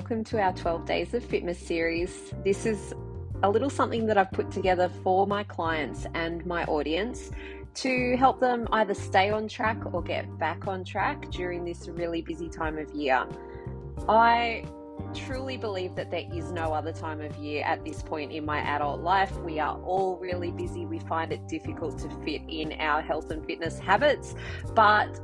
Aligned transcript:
Welcome 0.00 0.24
to 0.24 0.40
our 0.40 0.54
12 0.54 0.86
Days 0.86 1.12
of 1.12 1.22
Fitness 1.22 1.58
series. 1.58 2.32
This 2.42 2.64
is 2.64 2.94
a 3.42 3.50
little 3.50 3.68
something 3.68 4.06
that 4.06 4.16
I've 4.16 4.32
put 4.32 4.50
together 4.50 4.88
for 5.04 5.26
my 5.26 5.42
clients 5.42 6.06
and 6.14 6.44
my 6.46 6.64
audience 6.64 7.30
to 7.74 8.16
help 8.16 8.40
them 8.40 8.66
either 8.72 8.94
stay 8.94 9.28
on 9.28 9.46
track 9.46 9.76
or 9.92 10.02
get 10.02 10.38
back 10.38 10.66
on 10.66 10.84
track 10.84 11.30
during 11.30 11.66
this 11.66 11.86
really 11.86 12.22
busy 12.22 12.48
time 12.48 12.78
of 12.78 12.90
year. 12.94 13.26
I 14.08 14.64
truly 15.14 15.58
believe 15.58 15.94
that 15.96 16.10
there 16.10 16.24
is 16.32 16.50
no 16.50 16.72
other 16.72 16.92
time 16.92 17.20
of 17.20 17.36
year 17.36 17.62
at 17.66 17.84
this 17.84 18.02
point 18.02 18.32
in 18.32 18.46
my 18.46 18.60
adult 18.60 19.02
life. 19.02 19.36
We 19.40 19.58
are 19.58 19.78
all 19.82 20.16
really 20.16 20.50
busy. 20.50 20.86
We 20.86 21.00
find 21.00 21.30
it 21.30 21.46
difficult 21.46 21.98
to 21.98 22.08
fit 22.24 22.40
in 22.48 22.72
our 22.80 23.02
health 23.02 23.30
and 23.30 23.44
fitness 23.44 23.78
habits, 23.78 24.34
but 24.74 25.20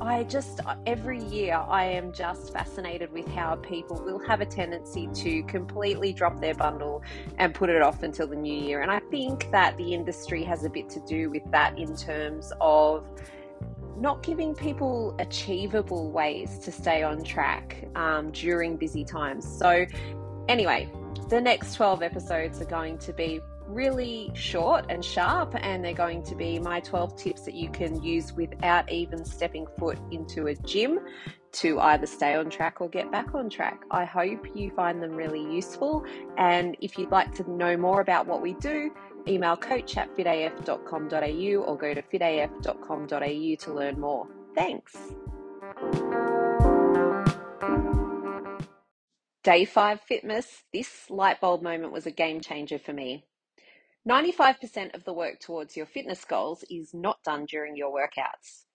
I 0.00 0.24
just, 0.24 0.60
every 0.84 1.22
year, 1.24 1.54
I 1.54 1.84
am 1.84 2.12
just 2.12 2.52
fascinated 2.52 3.10
with 3.12 3.26
how 3.28 3.56
people 3.56 3.96
will 4.04 4.18
have 4.26 4.42
a 4.42 4.46
tendency 4.46 5.08
to 5.14 5.42
completely 5.44 6.12
drop 6.12 6.38
their 6.38 6.54
bundle 6.54 7.02
and 7.38 7.54
put 7.54 7.70
it 7.70 7.80
off 7.80 8.02
until 8.02 8.26
the 8.26 8.36
new 8.36 8.52
year. 8.52 8.82
And 8.82 8.90
I 8.90 9.00
think 9.10 9.50
that 9.52 9.76
the 9.78 9.94
industry 9.94 10.44
has 10.44 10.64
a 10.64 10.70
bit 10.70 10.90
to 10.90 11.00
do 11.00 11.30
with 11.30 11.50
that 11.50 11.78
in 11.78 11.96
terms 11.96 12.52
of 12.60 13.06
not 13.96 14.22
giving 14.22 14.54
people 14.54 15.16
achievable 15.18 16.10
ways 16.10 16.58
to 16.58 16.72
stay 16.72 17.02
on 17.02 17.24
track 17.24 17.88
um, 17.94 18.30
during 18.32 18.76
busy 18.76 19.04
times. 19.04 19.46
So, 19.46 19.86
anyway, 20.46 20.90
the 21.30 21.40
next 21.40 21.74
12 21.74 22.02
episodes 22.02 22.60
are 22.60 22.66
going 22.66 22.98
to 22.98 23.14
be 23.14 23.40
really 23.68 24.30
short 24.34 24.86
and 24.88 25.04
sharp, 25.04 25.54
and 25.60 25.84
they're 25.84 25.92
going 25.92 26.22
to 26.24 26.34
be 26.34 26.58
my 26.58 26.80
12 26.80 27.16
tips 27.16 27.42
that 27.42 27.54
you 27.54 27.68
can 27.70 28.02
use 28.02 28.32
without 28.32 28.90
even 28.90 29.24
stepping 29.24 29.66
foot 29.78 29.98
into 30.10 30.46
a 30.46 30.54
gym 30.54 31.00
to 31.52 31.80
either 31.80 32.06
stay 32.06 32.34
on 32.34 32.50
track 32.50 32.80
or 32.80 32.88
get 32.88 33.10
back 33.10 33.34
on 33.34 33.48
track. 33.48 33.82
I 33.90 34.04
hope 34.04 34.46
you 34.54 34.70
find 34.70 35.02
them 35.02 35.12
really 35.12 35.40
useful. 35.40 36.04
And 36.36 36.76
if 36.80 36.98
you'd 36.98 37.10
like 37.10 37.34
to 37.36 37.50
know 37.50 37.76
more 37.76 38.00
about 38.00 38.26
what 38.26 38.42
we 38.42 38.54
do, 38.54 38.90
email 39.26 39.56
coach 39.56 39.96
at 39.96 40.14
fitaf.com.au 40.16 41.62
or 41.62 41.78
go 41.78 41.94
to 41.94 42.02
fitaf.com.au 42.02 43.54
to 43.64 43.74
learn 43.74 43.98
more. 43.98 44.26
Thanks. 44.54 44.96
Day 49.42 49.64
five 49.64 50.00
fitness. 50.00 50.64
This 50.72 51.08
light 51.08 51.40
bulb 51.40 51.62
moment 51.62 51.92
was 51.92 52.04
a 52.04 52.10
game 52.10 52.40
changer 52.40 52.78
for 52.78 52.92
me. 52.92 53.24
95% 54.08 54.94
of 54.94 55.02
the 55.02 55.12
work 55.12 55.40
towards 55.40 55.76
your 55.76 55.86
fitness 55.86 56.24
goals 56.24 56.64
is 56.70 56.94
not 56.94 57.20
done 57.24 57.44
during 57.44 57.76
your 57.76 57.92
workouts. 57.92 58.66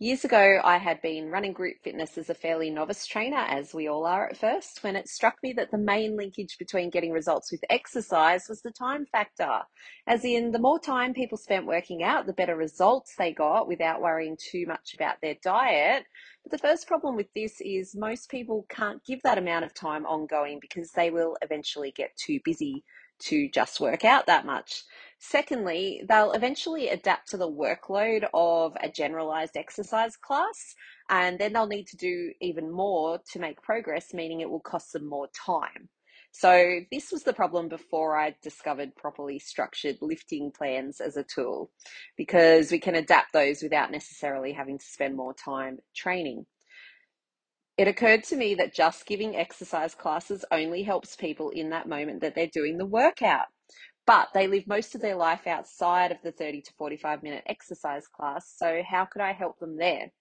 Years 0.00 0.24
ago, 0.24 0.60
I 0.64 0.78
had 0.78 1.00
been 1.00 1.30
running 1.30 1.52
group 1.52 1.76
fitness 1.84 2.18
as 2.18 2.28
a 2.28 2.34
fairly 2.34 2.68
novice 2.70 3.06
trainer, 3.06 3.36
as 3.36 3.72
we 3.72 3.86
all 3.86 4.04
are 4.04 4.28
at 4.28 4.36
first, 4.36 4.82
when 4.82 4.96
it 4.96 5.08
struck 5.08 5.36
me 5.44 5.52
that 5.52 5.70
the 5.70 5.78
main 5.78 6.16
linkage 6.16 6.58
between 6.58 6.90
getting 6.90 7.12
results 7.12 7.52
with 7.52 7.62
exercise 7.70 8.46
was 8.48 8.60
the 8.62 8.72
time 8.72 9.06
factor. 9.06 9.60
As 10.08 10.24
in, 10.24 10.50
the 10.50 10.58
more 10.58 10.80
time 10.80 11.14
people 11.14 11.38
spent 11.38 11.66
working 11.66 12.02
out, 12.02 12.26
the 12.26 12.32
better 12.32 12.56
results 12.56 13.14
they 13.16 13.32
got 13.32 13.68
without 13.68 14.02
worrying 14.02 14.36
too 14.50 14.66
much 14.66 14.94
about 14.94 15.18
their 15.22 15.36
diet. 15.44 16.02
But 16.42 16.50
the 16.50 16.66
first 16.66 16.88
problem 16.88 17.14
with 17.14 17.32
this 17.36 17.60
is 17.60 17.94
most 17.94 18.28
people 18.28 18.66
can't 18.68 19.04
give 19.04 19.22
that 19.22 19.38
amount 19.38 19.64
of 19.64 19.72
time 19.72 20.04
ongoing 20.04 20.58
because 20.60 20.90
they 20.90 21.12
will 21.12 21.36
eventually 21.40 21.92
get 21.92 22.10
too 22.16 22.40
busy 22.44 22.82
to 23.20 23.48
just 23.50 23.80
work 23.80 24.04
out 24.04 24.26
that 24.26 24.46
much. 24.46 24.84
Secondly, 25.18 26.02
they'll 26.08 26.32
eventually 26.32 26.88
adapt 26.88 27.30
to 27.30 27.36
the 27.36 27.50
workload 27.50 28.28
of 28.34 28.76
a 28.82 28.90
generalized 28.90 29.56
exercise 29.56 30.16
class, 30.16 30.74
and 31.08 31.38
then 31.38 31.52
they'll 31.52 31.66
need 31.66 31.86
to 31.88 31.96
do 31.96 32.32
even 32.40 32.70
more 32.70 33.20
to 33.32 33.38
make 33.38 33.62
progress, 33.62 34.12
meaning 34.14 34.40
it 34.40 34.50
will 34.50 34.60
cost 34.60 34.92
them 34.92 35.08
more 35.08 35.28
time. 35.34 35.88
So, 36.32 36.80
this 36.90 37.12
was 37.12 37.22
the 37.22 37.32
problem 37.32 37.68
before 37.68 38.18
I 38.18 38.34
discovered 38.42 38.96
properly 38.96 39.38
structured 39.38 39.98
lifting 40.02 40.50
plans 40.50 41.00
as 41.00 41.16
a 41.16 41.22
tool, 41.24 41.70
because 42.16 42.70
we 42.72 42.80
can 42.80 42.96
adapt 42.96 43.32
those 43.32 43.62
without 43.62 43.92
necessarily 43.92 44.52
having 44.52 44.78
to 44.78 44.84
spend 44.84 45.16
more 45.16 45.34
time 45.34 45.78
training. 45.94 46.46
It 47.76 47.88
occurred 47.88 48.22
to 48.24 48.36
me 48.36 48.54
that 48.54 48.72
just 48.72 49.04
giving 49.04 49.34
exercise 49.34 49.96
classes 49.96 50.44
only 50.52 50.84
helps 50.84 51.16
people 51.16 51.50
in 51.50 51.70
that 51.70 51.88
moment 51.88 52.20
that 52.20 52.36
they're 52.36 52.46
doing 52.46 52.78
the 52.78 52.86
workout. 52.86 53.46
But 54.06 54.28
they 54.32 54.46
live 54.46 54.66
most 54.68 54.94
of 54.94 55.00
their 55.00 55.16
life 55.16 55.46
outside 55.46 56.12
of 56.12 56.18
the 56.22 56.30
30 56.30 56.62
to 56.62 56.72
45 56.74 57.22
minute 57.22 57.42
exercise 57.46 58.06
class, 58.06 58.54
so 58.56 58.82
how 58.88 59.06
could 59.06 59.22
I 59.22 59.32
help 59.32 59.58
them 59.58 59.76
there? 59.76 60.12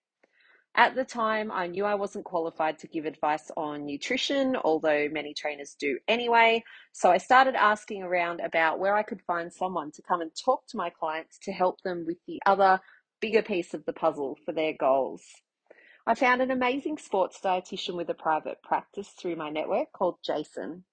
At 0.75 0.95
the 0.95 1.05
time, 1.05 1.51
I 1.51 1.67
knew 1.67 1.85
I 1.85 1.93
wasn't 1.93 2.25
qualified 2.25 2.79
to 2.79 2.87
give 2.87 3.05
advice 3.05 3.51
on 3.55 3.85
nutrition, 3.85 4.55
although 4.55 5.07
many 5.11 5.35
trainers 5.35 5.75
do 5.77 5.99
anyway. 6.07 6.63
So 6.93 7.11
I 7.11 7.19
started 7.19 7.53
asking 7.53 8.01
around 8.01 8.39
about 8.39 8.79
where 8.79 8.95
I 8.95 9.03
could 9.03 9.21
find 9.21 9.53
someone 9.53 9.91
to 9.91 10.01
come 10.01 10.21
and 10.21 10.31
talk 10.33 10.65
to 10.69 10.77
my 10.77 10.89
clients 10.89 11.37
to 11.43 11.51
help 11.51 11.81
them 11.83 12.05
with 12.07 12.17
the 12.25 12.39
other 12.47 12.79
bigger 13.19 13.43
piece 13.43 13.75
of 13.75 13.85
the 13.85 13.93
puzzle 13.93 14.39
for 14.43 14.53
their 14.53 14.73
goals. 14.73 15.21
I 16.05 16.15
found 16.15 16.41
an 16.41 16.51
amazing 16.51 16.97
sports 16.97 17.39
dietitian 17.41 17.95
with 17.95 18.09
a 18.09 18.13
private 18.13 18.61
practice 18.61 19.07
through 19.07 19.37
my 19.37 19.49
network 19.49 19.93
called 19.93 20.17
Jason. 20.21 20.83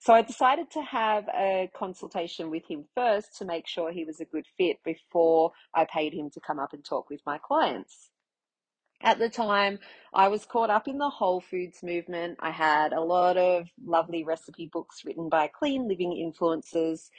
So 0.00 0.12
I 0.12 0.22
decided 0.22 0.70
to 0.72 0.82
have 0.82 1.28
a 1.28 1.70
consultation 1.76 2.50
with 2.50 2.64
him 2.66 2.84
first 2.96 3.36
to 3.38 3.44
make 3.44 3.68
sure 3.68 3.92
he 3.92 4.04
was 4.04 4.20
a 4.20 4.24
good 4.24 4.46
fit 4.56 4.78
before 4.84 5.52
I 5.74 5.84
paid 5.84 6.12
him 6.12 6.30
to 6.30 6.40
come 6.40 6.58
up 6.58 6.72
and 6.72 6.84
talk 6.84 7.08
with 7.08 7.20
my 7.24 7.38
clients. 7.38 8.10
At 9.00 9.20
the 9.20 9.28
time, 9.28 9.78
I 10.12 10.26
was 10.26 10.44
caught 10.44 10.70
up 10.70 10.88
in 10.88 10.98
the 10.98 11.08
whole 11.08 11.40
foods 11.40 11.84
movement. 11.84 12.38
I 12.40 12.50
had 12.50 12.92
a 12.92 13.00
lot 13.00 13.36
of 13.36 13.68
lovely 13.84 14.24
recipe 14.24 14.68
books 14.72 15.04
written 15.04 15.28
by 15.28 15.46
clean 15.46 15.86
living 15.86 16.12
influencers. 16.12 17.10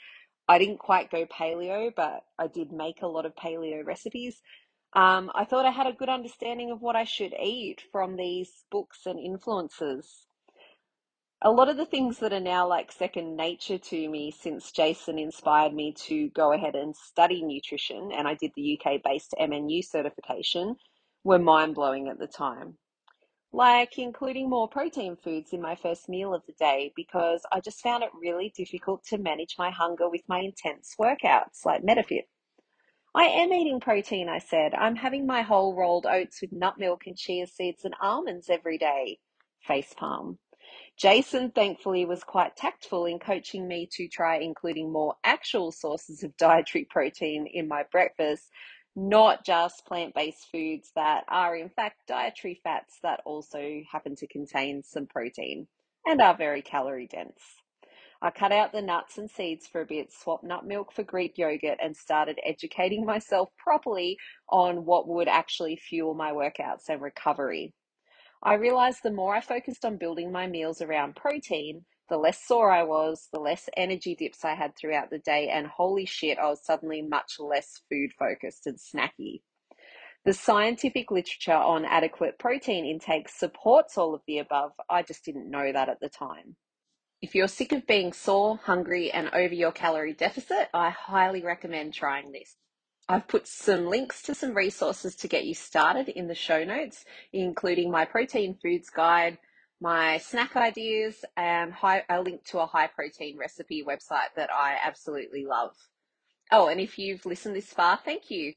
I 0.46 0.58
didn't 0.58 0.78
quite 0.78 1.10
go 1.10 1.24
paleo, 1.24 1.90
but 1.94 2.24
I 2.38 2.48
did 2.48 2.70
make 2.70 3.00
a 3.00 3.06
lot 3.06 3.24
of 3.24 3.34
paleo 3.34 3.84
recipes. 3.84 4.42
Um, 4.92 5.30
I 5.34 5.44
thought 5.44 5.66
I 5.66 5.70
had 5.70 5.86
a 5.86 5.92
good 5.92 6.08
understanding 6.08 6.70
of 6.72 6.82
what 6.82 6.96
I 6.96 7.04
should 7.04 7.32
eat 7.40 7.82
from 7.92 8.16
these 8.16 8.64
books 8.70 9.06
and 9.06 9.20
influences. 9.20 10.26
A 11.42 11.50
lot 11.50 11.68
of 11.68 11.76
the 11.76 11.86
things 11.86 12.18
that 12.18 12.32
are 12.32 12.40
now 12.40 12.66
like 12.66 12.92
second 12.92 13.36
nature 13.36 13.78
to 13.78 14.08
me 14.08 14.30
since 14.30 14.72
Jason 14.72 15.18
inspired 15.18 15.72
me 15.72 15.92
to 15.92 16.28
go 16.30 16.52
ahead 16.52 16.74
and 16.74 16.94
study 16.94 17.42
nutrition, 17.42 18.10
and 18.12 18.28
I 18.28 18.34
did 18.34 18.52
the 18.54 18.78
UK 18.78 19.02
based 19.02 19.34
MNU 19.40 19.82
certification, 19.84 20.76
were 21.24 21.38
mind 21.38 21.76
blowing 21.76 22.08
at 22.08 22.18
the 22.18 22.26
time. 22.26 22.76
Like 23.52 23.98
including 23.98 24.50
more 24.50 24.68
protein 24.68 25.16
foods 25.16 25.52
in 25.52 25.62
my 25.62 25.76
first 25.76 26.08
meal 26.08 26.34
of 26.34 26.44
the 26.46 26.52
day 26.52 26.92
because 26.94 27.46
I 27.52 27.60
just 27.60 27.80
found 27.80 28.02
it 28.02 28.10
really 28.20 28.52
difficult 28.54 29.04
to 29.04 29.18
manage 29.18 29.56
my 29.58 29.70
hunger 29.70 30.10
with 30.10 30.22
my 30.28 30.40
intense 30.40 30.94
workouts 31.00 31.64
like 31.64 31.82
MetaFit. 31.82 32.24
I 33.14 33.24
am 33.24 33.52
eating 33.52 33.80
protein, 33.80 34.28
I 34.28 34.38
said. 34.38 34.72
I'm 34.74 34.94
having 34.94 35.26
my 35.26 35.42
whole 35.42 35.74
rolled 35.74 36.06
oats 36.06 36.40
with 36.40 36.52
nut 36.52 36.78
milk 36.78 37.02
and 37.06 37.16
chia 37.16 37.46
seeds 37.48 37.84
and 37.84 37.94
almonds 38.00 38.48
every 38.48 38.78
day. 38.78 39.18
Facepalm. 39.68 40.38
Jason, 40.96 41.50
thankfully, 41.50 42.04
was 42.04 42.22
quite 42.22 42.56
tactful 42.56 43.06
in 43.06 43.18
coaching 43.18 43.66
me 43.66 43.88
to 43.92 44.06
try 44.06 44.38
including 44.38 44.92
more 44.92 45.16
actual 45.24 45.72
sources 45.72 46.22
of 46.22 46.36
dietary 46.36 46.86
protein 46.88 47.46
in 47.52 47.66
my 47.66 47.82
breakfast, 47.90 48.48
not 48.94 49.44
just 49.44 49.86
plant 49.86 50.14
based 50.14 50.46
foods 50.52 50.92
that 50.94 51.24
are, 51.28 51.56
in 51.56 51.68
fact, 51.68 52.06
dietary 52.06 52.60
fats 52.62 52.98
that 53.02 53.20
also 53.24 53.80
happen 53.90 54.14
to 54.16 54.26
contain 54.28 54.84
some 54.84 55.06
protein 55.06 55.66
and 56.06 56.20
are 56.20 56.36
very 56.36 56.62
calorie 56.62 57.08
dense. 57.08 57.42
I 58.22 58.30
cut 58.30 58.52
out 58.52 58.72
the 58.72 58.82
nuts 58.82 59.16
and 59.16 59.30
seeds 59.30 59.66
for 59.66 59.80
a 59.80 59.86
bit, 59.86 60.12
swapped 60.12 60.44
nut 60.44 60.66
milk 60.66 60.92
for 60.92 61.02
Greek 61.02 61.38
yogurt, 61.38 61.78
and 61.82 61.96
started 61.96 62.38
educating 62.44 63.04
myself 63.06 63.48
properly 63.56 64.18
on 64.48 64.84
what 64.84 65.08
would 65.08 65.28
actually 65.28 65.76
fuel 65.76 66.14
my 66.14 66.32
workouts 66.32 66.88
and 66.88 67.00
recovery. 67.00 67.72
I 68.42 68.54
realized 68.54 69.00
the 69.02 69.10
more 69.10 69.34
I 69.34 69.40
focused 69.40 69.84
on 69.84 69.96
building 69.96 70.30
my 70.32 70.46
meals 70.46 70.82
around 70.82 71.16
protein, 71.16 71.84
the 72.10 72.18
less 72.18 72.42
sore 72.46 72.70
I 72.70 72.82
was, 72.82 73.28
the 73.32 73.40
less 73.40 73.68
energy 73.76 74.14
dips 74.14 74.44
I 74.44 74.54
had 74.54 74.76
throughout 74.76 75.10
the 75.10 75.18
day, 75.18 75.48
and 75.48 75.66
holy 75.66 76.04
shit, 76.04 76.38
I 76.38 76.48
was 76.48 76.64
suddenly 76.64 77.02
much 77.02 77.36
less 77.38 77.80
food 77.88 78.10
focused 78.18 78.66
and 78.66 78.78
snacky. 78.78 79.42
The 80.26 80.34
scientific 80.34 81.10
literature 81.10 81.54
on 81.54 81.86
adequate 81.86 82.38
protein 82.38 82.84
intake 82.84 83.30
supports 83.30 83.96
all 83.96 84.14
of 84.14 84.20
the 84.26 84.38
above. 84.38 84.72
I 84.90 85.02
just 85.02 85.24
didn't 85.24 85.50
know 85.50 85.72
that 85.72 85.88
at 85.88 86.00
the 86.00 86.10
time. 86.10 86.56
If 87.22 87.34
you're 87.34 87.48
sick 87.48 87.72
of 87.72 87.86
being 87.86 88.14
sore, 88.14 88.58
hungry, 88.64 89.12
and 89.12 89.28
over 89.34 89.52
your 89.52 89.72
calorie 89.72 90.14
deficit, 90.14 90.70
I 90.72 90.88
highly 90.88 91.42
recommend 91.42 91.92
trying 91.92 92.32
this. 92.32 92.56
I've 93.10 93.28
put 93.28 93.46
some 93.46 93.86
links 93.88 94.22
to 94.22 94.34
some 94.34 94.54
resources 94.54 95.16
to 95.16 95.28
get 95.28 95.44
you 95.44 95.54
started 95.54 96.08
in 96.08 96.28
the 96.28 96.34
show 96.34 96.64
notes, 96.64 97.04
including 97.32 97.90
my 97.90 98.06
protein 98.06 98.56
foods 98.62 98.88
guide, 98.88 99.36
my 99.82 100.16
snack 100.18 100.56
ideas, 100.56 101.24
and 101.36 101.72
high, 101.74 102.04
a 102.08 102.22
link 102.22 102.44
to 102.46 102.60
a 102.60 102.66
high 102.66 102.86
protein 102.86 103.36
recipe 103.36 103.84
website 103.86 104.32
that 104.36 104.50
I 104.50 104.78
absolutely 104.82 105.44
love. 105.44 105.72
Oh, 106.50 106.68
and 106.68 106.80
if 106.80 106.98
you've 106.98 107.26
listened 107.26 107.54
this 107.54 107.72
far, 107.72 107.98
thank 108.02 108.30
you. 108.30 108.54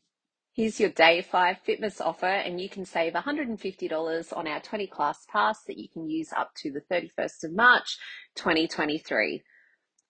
Here's 0.55 0.79
your 0.79 0.91
day 0.91 1.23
five 1.23 1.57
fitness 1.65 1.99
offer, 1.99 2.27
and 2.27 2.61
you 2.61 2.69
can 2.69 2.85
save 2.85 3.13
$150 3.13 4.37
on 4.37 4.47
our 4.47 4.59
20 4.59 4.85
class 4.85 5.25
pass 5.27 5.63
that 5.63 5.79
you 5.79 5.89
can 5.89 6.07
use 6.07 6.31
up 6.31 6.51
to 6.57 6.71
the 6.71 6.81
31st 6.81 7.45
of 7.45 7.53
March 7.55 7.97
2023. 8.35 9.41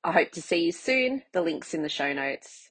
I 0.04 0.12
hope 0.12 0.32
to 0.32 0.42
see 0.42 0.66
you 0.66 0.74
soon. 0.74 1.24
The 1.32 1.42
link's 1.42 1.74
in 1.74 1.82
the 1.82 1.88
show 1.88 2.12
notes. 2.12 2.70